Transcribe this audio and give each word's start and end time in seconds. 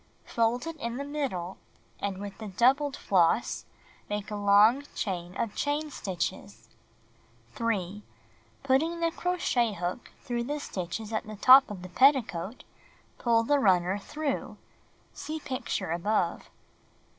Fold 0.25 0.65
it 0.65 0.77
in 0.77 0.97
the 0.97 1.03
middle, 1.03 1.59
and 1.99 2.17
with 2.17 2.35
the 2.39 2.47
doubled 2.47 2.97
floss, 2.97 3.65
make 4.09 4.29
^11^^ 4.29 4.31
a 4.31 4.35
long 4.43 4.83
chain 4.95 5.37
of 5.37 5.53
chain 5.53 5.91
stitches. 5.91 6.69
■^^^ 7.51 7.53
3. 7.55 8.01
Putting 8.63 8.99
the 8.99 9.11
crochet 9.11 9.73
hook 9.73 10.11
through 10.23 10.45
the 10.45 10.59
stitches 10.59 11.13
at 11.13 11.27
the 11.27 11.35
top 11.35 11.67
WiEl^ffi! 11.67 11.69
of 11.69 11.81
the 11.83 11.89
petticoat, 11.89 12.63
pull 13.19 13.43
the 13.43 13.59
runner 13.59 13.99
through. 13.99 14.57
(See 15.13 15.39
picture 15.39 15.91
above.) 15.91 16.49